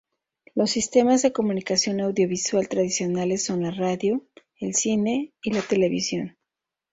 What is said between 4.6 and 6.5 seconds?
cine y la televisión.